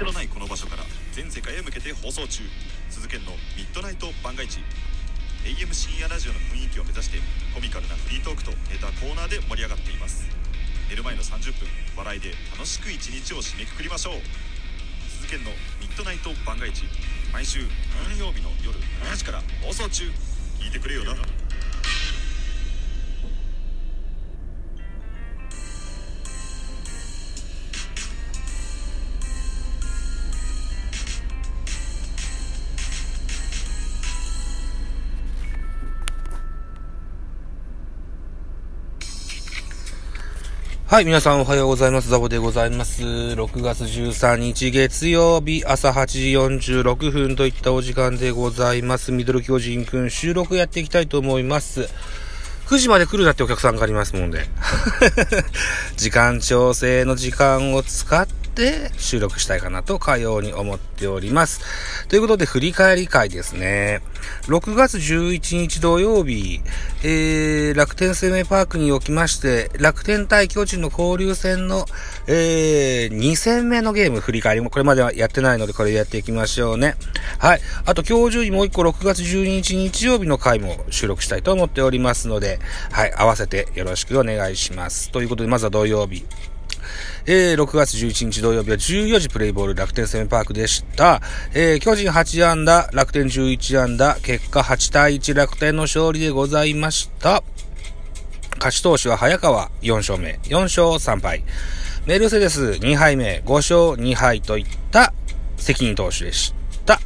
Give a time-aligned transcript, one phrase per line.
[0.00, 2.40] せのないこの場所から全世界へ向けて放送中。
[2.88, 4.64] 鈴研のミッドナイト番外地
[5.44, 7.20] AM 深夜ラジオの雰囲気を目指して
[7.52, 10.24] コミカルなフリートークとネタコーナーで盛り上がっています。
[10.88, 11.68] 寝る前の30分
[12.00, 14.24] 笑いで楽しく一日を締めくくりましょう。
[15.20, 15.52] 鈴研の
[15.84, 16.88] ミッドナイト番外地
[17.30, 17.60] 毎週
[18.08, 20.08] 金曜日の夜7時から放送中。
[20.64, 21.12] 聞いてくれよな。
[40.90, 42.08] はい、皆さんおはようございます。
[42.08, 43.04] ザボでございます。
[43.04, 49.12] 6月13日月曜日朝8時46分といったお時間でございます。
[49.12, 51.88] ミドル巨人くん収録やっていきたいと思います。
[52.66, 54.48] 9時まで来るなってお客さんがありますもんで。
[55.96, 58.39] 時間調整の時間を使って
[58.96, 61.60] 収録したいかなとかように思っております。
[62.08, 64.00] ということで振り返り会ですね。
[64.46, 66.60] 6月11日土曜日、
[67.02, 71.86] えー、楽天生命パークにおきまして、楽天対巨人の交流戦の、
[72.26, 76.96] えー、2戦目のゲーム振り返りも、これまではやってないので、これやっていきましょうね。
[77.38, 77.60] はい。
[77.86, 82.58] あと、今日中にもう一個6月12日日曜日の回も収録したいと思っておりますので、
[82.90, 83.14] はい。
[83.14, 85.10] 合わせてよろしくお願いします。
[85.10, 86.24] ということで、まずは土曜日。
[87.26, 91.20] えー、6月11日土曜日は14時プレイボール楽天生命パークでした。
[91.54, 97.42] えー、巨人8安打、楽天11安打、結果8対1楽天の勝利でございました。
[98.56, 101.44] 勝ち投手は早川4勝目、4勝3敗。
[102.06, 105.12] メルセデス2敗目、5勝2敗といった
[105.56, 107.00] 責任投手でした。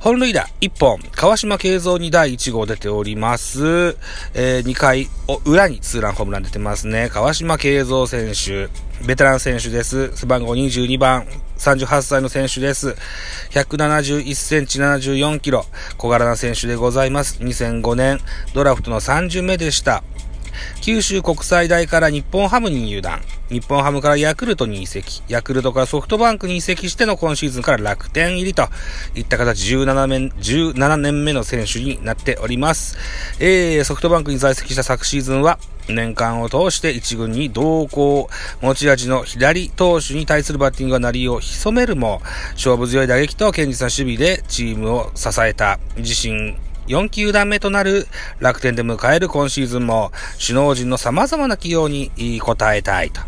[0.00, 3.96] 本塁打1本、川島慶三に第1号出ております。
[4.34, 5.08] えー、2回
[5.44, 7.08] 裏にツーランホームラン出てますね。
[7.10, 8.68] 川島慶三選手、
[9.04, 10.16] ベテラン選手です。
[10.16, 11.26] 背番号22番、
[11.58, 12.94] 38歳の選手です。
[13.50, 15.66] 171センチ74キロ、
[15.98, 17.42] 小柄な選手でございます。
[17.42, 18.20] 2005年、
[18.54, 20.04] ドラフトの3巡目でした。
[20.80, 23.20] 九州国際大から日本ハムに入団。
[23.48, 25.22] 日本ハムからヤクルトに移籍。
[25.28, 28.68] ヤクルトからソフトバンクに移籍しての今シーズンから楽天入りと
[29.16, 32.96] いった形17年 ,17 年目の選手になっております。
[33.40, 35.58] えー、ソフトバンクに在籍した昨シーズンは
[35.92, 38.28] 年間を通して1軍に同行。
[38.60, 42.20] 持ち味の左投手に対するバッティングが鳴りを潜めるも、
[42.52, 46.56] 勝負強い打撃と堅実な守備でチームを支えた自身
[46.88, 48.06] 4球団目となる
[48.40, 50.10] 楽天で迎える今シーズンも
[50.40, 52.10] 首脳陣の様々な起用に
[52.44, 53.20] 応えたいと。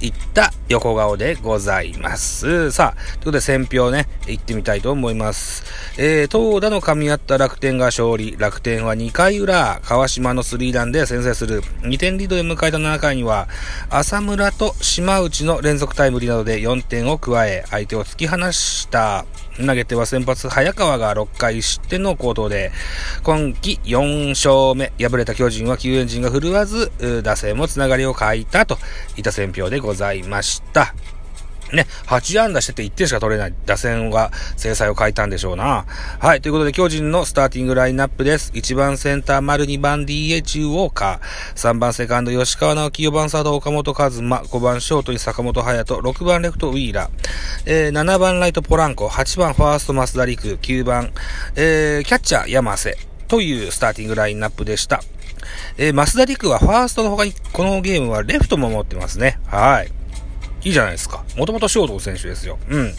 [0.00, 2.70] いった横顔でございます。
[2.70, 5.64] さあ、ということで選票ね、行ってみたいと思います。
[5.96, 8.36] えー、投打の噛み合った楽天が勝利。
[8.38, 11.62] 楽天は2回裏、川島のスリーランで先制する。
[11.82, 13.48] 2点リードで迎えた7回には、
[13.88, 19.24] 浅村と島内の連続タイムリーなどで4点を加え、相手を突き放した。
[19.58, 22.72] 投げては先発早川が6回失点の好投で、
[23.22, 26.92] 今季4勝目、敗れた巨人は救援陣が振るわず、
[27.22, 28.78] 打線もつながりを欠いたと
[29.16, 30.94] いった選票でございますございました。
[31.72, 35.84] ね、8安打してて1点しか取れない打線が制裁を変えたんでしょうな。
[36.20, 38.52] はい、ということで巨人のスターティングラインナップです。
[38.52, 47.10] 1番センター丸2番 DH ウォーカー、3番セカンド吉川直樹、4番サード岡本和真、5番ショートに坂本隼人、6番レフトウィーラー、
[47.66, 51.12] えー、7番ライトポランコ、8番ファースト増田陸、9番、
[51.56, 52.96] えー、キャッチャー山瀬。
[53.28, 55.02] というスターティングラインナップでした。
[55.78, 59.38] えー、増田陸はファーストの他にこのゲームはレフトも持ってますね。
[59.46, 59.90] はい。
[60.64, 61.24] いいじゃないですか。
[61.36, 62.58] もともとショート選手ですよ。
[62.68, 62.92] うん。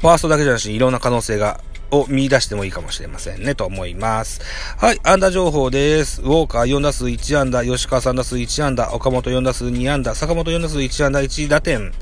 [0.00, 1.60] ファーストだけじゃなくて、いろんな可能性が、
[1.90, 4.40] を見出してもいいかもしれませんね、と思います。
[4.78, 6.22] はい、安打情報です。
[6.22, 11.92] ウォーカー4打数1安打、吉川3打数1安打、岡本4打数2安打、坂本4打数1安打1打点、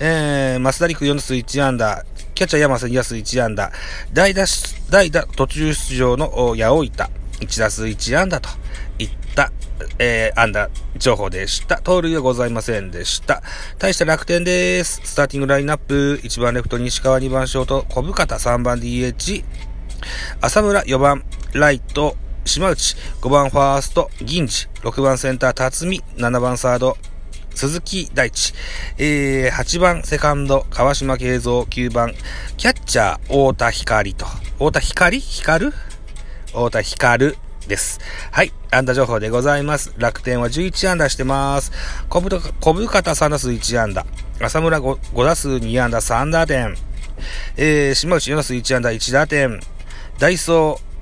[0.00, 2.04] えー、増田陸4打数1安打、
[2.34, 3.70] キャッチャー山瀬2打数1安打、
[4.12, 4.44] 代打、
[4.90, 7.10] 代打途中出場の八百板、
[7.40, 8.48] 1打数1安打と
[8.98, 9.52] いった、
[9.98, 11.80] えー、安打情報でした。
[11.80, 13.42] 盗塁はございませんでした。
[13.78, 15.00] 対して楽天です。
[15.04, 19.44] スターティングラインナップ、1番レフト西川、2番ショート、小深田、3番 DH、
[20.40, 26.96] 浅村、4番ライト、島内、5番ファースト、銀次、6番センター、辰巳、7番サード、
[27.54, 28.52] 鈴木大地、
[28.98, 32.12] えー、8番セカンド、川島慶三、9番、
[32.56, 35.20] キャッチャー、太田光と、太田光？
[35.20, 35.72] 光？
[36.46, 37.34] 太田光？
[37.68, 38.00] です。
[38.30, 38.52] はい。
[38.70, 39.92] 安打情報でございます。
[39.96, 41.72] 楽天は11安打してます。
[42.08, 44.06] 小深田3打数1安打。
[44.40, 46.76] 浅村 5, 5打数2安打3打点。
[47.56, 49.60] えー、島内4打数1安打1打点。
[50.18, 50.94] ダイソー、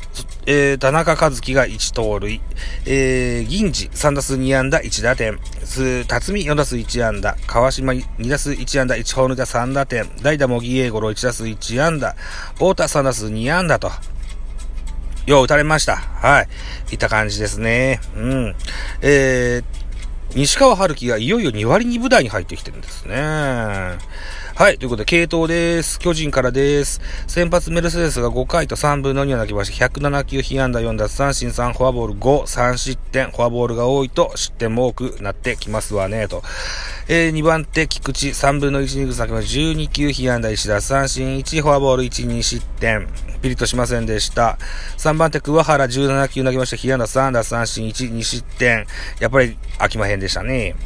[0.46, 2.40] えー、田中和樹が1盗塁、
[2.86, 12.14] えー、銀次3打数2安打1打点、辰巳4打数1安打、川島2打数1安打1本塁打3打点、代打茂木英五郎1打数1安打、
[12.54, 13.90] 太田3打数2安打と、
[15.26, 15.96] よう打たれました。
[15.96, 16.48] はい。
[16.92, 18.00] いった感じですね。
[18.16, 18.56] うん。
[19.02, 19.64] えー、
[20.34, 23.14] 西川春樹がいよいよ2割2部台に入ってきてるんですね。
[24.54, 24.76] はい。
[24.76, 25.98] ということで、系統です。
[25.98, 27.00] 巨人からです。
[27.26, 36.42] 先発メルセデスが5回と3分の2を投げまして、107球、被安打4奪三振3、フォアボール5、3失点、フォアボールが多いと失点も多くなってきますわね、と。
[37.08, 43.08] えー、2番手、菊池、3分の1ニグ先まで12球、被安打1奪三振1、フォアボール1、2失点。
[43.40, 44.58] ピリッとしませんでした。
[44.98, 48.86] 3番手、桑原17球投げまして、被安打3奪三振1、2失点。
[49.18, 50.76] やっぱり飽きまへんでしたね。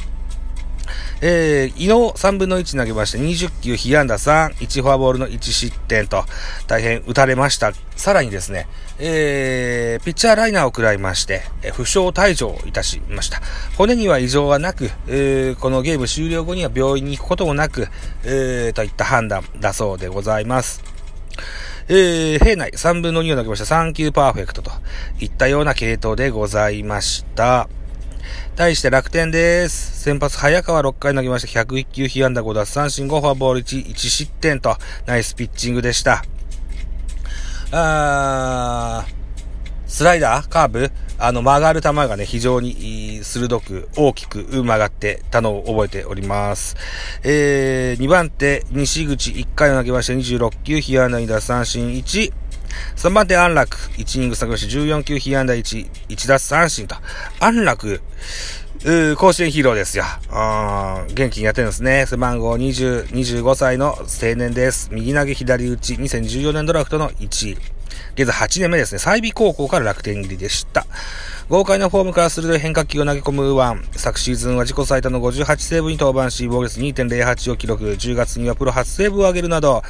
[1.21, 6.25] えー、伊野3分の1投げまして20球被安打3、1フォアボールの1失点と
[6.67, 7.73] 大変打たれました。
[7.97, 8.69] さらにですね、
[8.99, 13.41] えー、ピッチャーライナーを食らいまして、えー、負傷退場いたしました。
[13.77, 17.89] 骨には異常はなく、えー、このゲーム終了後には病院に行くこともなく、
[18.25, 20.83] えー、といった判断だそうでございます。
[21.89, 24.73] えー、平内3分の2を投げました3球パーフェクトと
[25.21, 27.69] いったような系統でございました。
[28.57, 30.01] 対して楽天です。
[30.01, 31.61] 先発早川6回投げました。
[31.61, 36.25] 101球被安打5奪三振5フォアボール1、1失点と、ナイスピッチングでした。
[37.71, 39.13] あー、
[39.87, 46.77] スライダーカーブあの曲がる球がね、非常に鋭く、大きく曲がってたのを覚えております。
[47.25, 50.15] えー、2番手、西口1回投げました。
[50.15, 52.33] 26球、被安打2奪三振1、
[52.97, 56.97] 3番手安楽、1イニング作業し14球被安打1、1奪三振と。
[57.41, 58.01] 安楽、
[58.85, 60.05] う甲子園ヒーローですよ。
[61.15, 62.07] 元気にやってるんですね。
[62.07, 64.89] 背番号20、25歳の青年です。
[64.93, 67.59] 右投げ左打ち、2014年ドラフトの1位。
[68.15, 68.99] 現在8年目ですね。
[68.99, 70.87] 済美高校から楽天入りでした。
[71.49, 73.99] 豪快なフォームから鋭い変化球を投げ込む右腕。
[73.99, 77.85] 昨シーズンは自己最多の58セーブに登板し、防御率2.08を記録。
[77.85, 79.85] 10月にはプロ初セーブを上げるなど、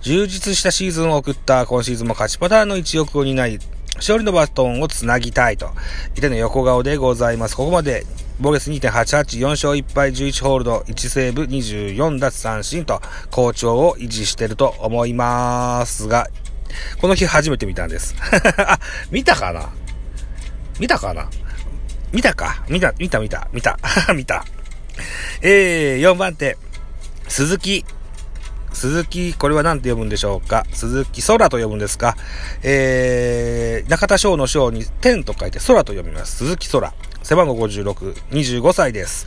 [0.00, 3.58] 充実したシーズンを送った今シーズンも勝ちパターンの一翼を担い、
[3.96, 5.68] 勝利のバトンをつなぎたいと。
[6.16, 7.56] いての横顔でございます。
[7.58, 8.06] ここまで
[8.40, 16.30] 防御率2.88、4勝1敗11ホールド、1セーブ24奪三振と好調を維持してると思いますが、
[17.02, 18.14] この日初めて見たんです。
[18.56, 18.78] あ、
[19.12, 19.68] 見たかな？
[20.78, 21.28] 見たかな？
[22.12, 22.64] 見たか？
[22.68, 23.78] 見た、見た、見た、見た、
[24.14, 24.44] 見た。
[25.40, 26.56] えー、4番手、
[27.28, 27.84] 鈴木。
[28.72, 30.64] 鈴木、これは何て読むんでしょうか？
[30.72, 32.16] 鈴木空と読むんですか？
[32.62, 36.38] えー、中田翔の翔に天と書いて空と読みます。
[36.38, 36.92] 鈴木空。
[37.22, 39.26] 背番号56、25歳です。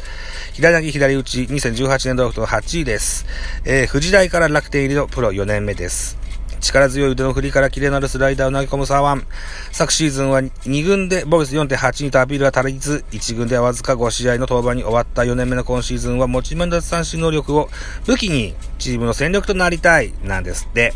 [0.53, 3.25] 左投げ左打ち、2018年ドラフト8位です。
[3.63, 6.17] えー、富士大から楽天入りのプロ4年目です。
[6.65, 9.25] 力強い腕の振りからキレのあるスライダーを投げ込むサーワン。
[9.71, 17.69] 昨シーズンは2軍でボルス4.82とアピールが足りず、1軍ではわずか5試合の登板に終わった4年目の今シーズンは持ち前の奪三振能力を
[18.05, 20.93] 武器にチームの戦力となりたい、なんですって。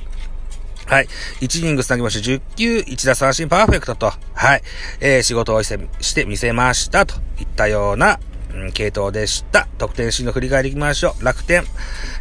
[0.86, 1.08] はい。
[1.42, 4.64] 1イニングつなぎまして10球、1打三振パーフェクトと、はい。
[5.00, 8.20] えー、仕事をしてみせましたといったような
[8.54, 9.68] うん、系統でした。
[9.78, 11.24] 得点シーンの振り返りいきましょう。
[11.24, 11.64] 楽天、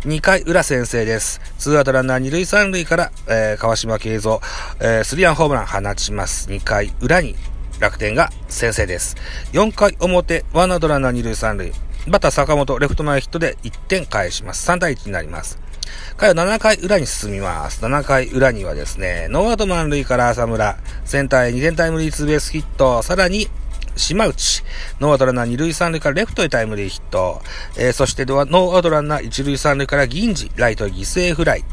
[0.02, 1.40] 2回裏先制です。
[1.58, 4.38] ツーアウトランナー2塁3塁から、えー、川島慶三、
[4.80, 6.48] えー、スリーアンホームラン放ちます。
[6.48, 7.34] 2回裏に
[7.80, 9.16] 楽天が先制です。
[9.52, 11.72] 4回表、ワンアウトランナー2塁3塁。
[12.08, 14.70] バッター坂本、レフト前ヒットで1点返します。
[14.70, 15.58] 3対1になります。
[16.18, 17.84] 回は7回裏に進みます。
[17.84, 23.48] 7回裏にはですね、ノーアウト満塁から浅村、センターへ2点タイムリーツーベースヒット、さらに
[23.98, 24.62] 島内。
[25.00, 27.42] ノーアウトランナー2塁3塁からレフトへタイムリーヒット。
[27.76, 31.64] えー、そしてノーアウトランナー1塁3塁から銀次、ライトへ犠牲フライ。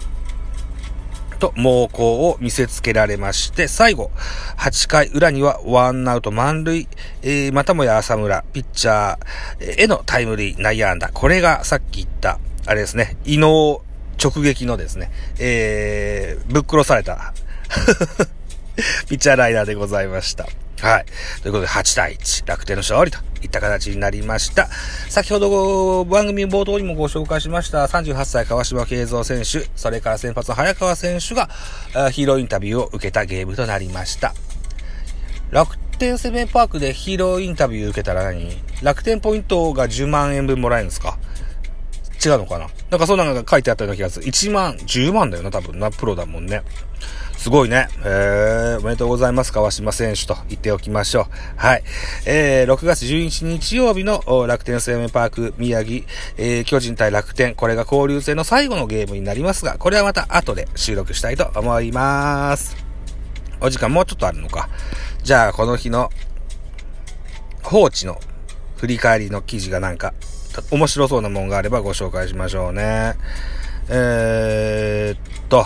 [1.35, 4.11] と猛攻を見せつけられまして、最後、
[4.57, 6.87] 8回裏にはワンアウト満塁、
[7.21, 11.09] えー、またもや浅村、ピッチャーへのタイムリー内野安打。
[11.09, 13.81] これがさっき言った、あれですね、異能
[14.21, 17.33] 直撃のですね、えー、ぶっ殺された
[19.07, 20.47] ピッチャーライダーでございました。
[20.81, 21.05] はい。
[21.41, 24.67] ということで、8対1、楽天の勝利といった形になりました。
[25.09, 31.49] 先ほど番組冒頭にもご紹介しました38歳川島慶三選手、それから先発早川選手が
[32.11, 34.33] ヒーローインタビューを受けたゲームとなりました。
[35.51, 38.51] 楽天セメンパークでヒーローインタビュー受けたら何？
[38.83, 41.17] 楽天ポイントが10万円分もらえるんですか？
[42.23, 42.67] 違うのかな？
[42.89, 44.25] なんかそんなのが書いてあったような気がする。
[44.25, 46.63] 1万、10万だよな、多分な、プロだもんね。
[47.45, 47.89] すごいね。
[48.03, 49.53] えー、おめでとうございます。
[49.53, 51.25] 川島選手と言っておきましょう。
[51.57, 51.83] はい。
[52.25, 56.03] えー、6月11日曜日の楽天生命パーク宮城、
[56.37, 57.53] えー、巨人対楽天。
[57.53, 62.75] これが交流戦の最後のゲームになりますが、これはまた後で収録したいと思います。
[63.61, 64.67] お時間もうちょっとあるのか。
[65.21, 66.09] じゃあ、この日の
[67.61, 68.19] 放置の
[68.77, 70.15] 振り返りの記事がなんか、
[70.71, 73.13] 面白そうなもんがあればご紹介しましょうね。
[73.89, 75.63] えー、っと、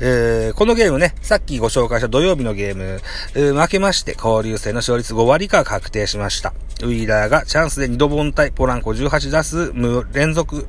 [0.00, 3.00] えー、このゲームね、さっきご紹介した土曜日のゲーム、
[3.34, 6.52] えー、負けまして交流戦の勝率5割以下確定しました。
[6.82, 10.66] ウィーラーがチャンスで2度凡退、ポランコ18出す無連続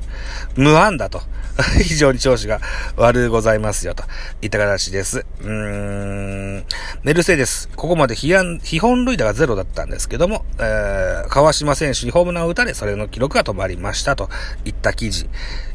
[0.56, 1.22] 無安打と、
[1.84, 2.60] 非常に調子が
[2.96, 4.02] 悪ございますよ、と
[4.42, 5.24] いった形です。
[5.40, 6.64] うーん、
[7.04, 14.28] メルセデス、ここまで非非本塁打がゼロだったんですけども、えー、川島選手にホームランを打たれ、それの記録が止まりましたと
[14.64, 15.28] いった記事。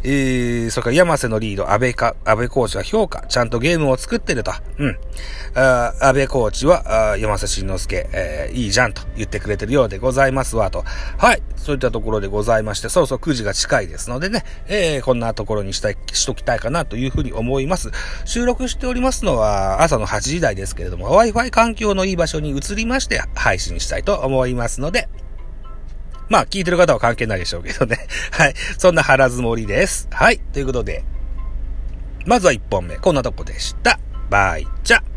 [0.04, 4.52] えー、それから山瀬のリード、安倍か、安倍コーチが評価、ちゃんとゲームを作ってると。
[4.78, 4.98] うん。
[5.56, 10.84] あ安倍コーチは、あ山瀬慎之介、えー、いいじゃんと言ってくれてるようでございますわと。
[11.18, 11.42] はい。
[11.56, 17.92] そういったところでございまして、そろそろ9時が近いですのでね、えー、こんなところにしたい、しときたいかなというふうに思います。
[18.26, 25.10] 収録しておりますのは朝の8時台ですけれども、Wi-Fi 環境のいい場所に移りまして配信したいと思いますので、
[26.30, 28.08] まあ、聞いてる方は関係ないでしょうけどね。
[28.32, 28.54] はい。
[28.78, 30.08] そんな腹積もりです。
[30.12, 30.40] はい。
[30.40, 31.04] ということで、
[32.26, 34.00] まずは1本目、こんなとこでした。
[34.30, 35.15] バイチャ